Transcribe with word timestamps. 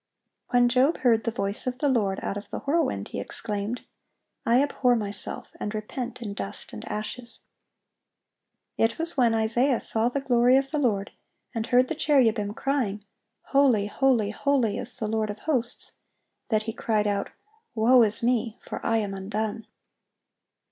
(804) 0.49 0.59
When 0.59 0.69
Job 0.93 1.01
heard 1.03 1.23
the 1.25 1.31
voice 1.31 1.67
of 1.67 1.77
the 1.77 1.87
Lord 1.87 2.19
out 2.23 2.35
of 2.35 2.49
the 2.49 2.61
whirlwind, 2.61 3.09
he 3.09 3.19
exclaimed, 3.21 3.81
"I 4.47 4.59
abhor 4.63 4.95
myself, 4.95 5.49
and 5.59 5.75
repent 5.75 6.23
in 6.23 6.33
dust 6.33 6.73
and 6.73 6.83
ashes."(805) 6.87 8.83
It 8.83 8.97
was 8.97 9.15
when 9.15 9.35
Isaiah 9.35 9.79
saw 9.79 10.09
the 10.09 10.19
glory 10.19 10.57
of 10.57 10.71
the 10.71 10.79
Lord, 10.79 11.11
and 11.53 11.67
heard 11.67 11.87
the 11.87 11.93
cherubim 11.93 12.55
crying, 12.55 13.05
"Holy, 13.49 13.85
holy, 13.85 14.31
holy, 14.31 14.79
is 14.79 14.97
the 14.97 15.07
Lord 15.07 15.29
of 15.29 15.41
hosts," 15.41 15.91
that 16.49 16.63
he 16.63 16.73
cried 16.73 17.05
out, 17.05 17.29
"Woe 17.75 18.01
is 18.01 18.23
me! 18.23 18.57
for 18.67 18.83
I 18.83 18.97
am 18.97 19.13
undone." 19.13 19.67